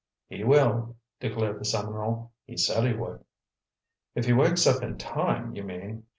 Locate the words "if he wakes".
4.15-4.65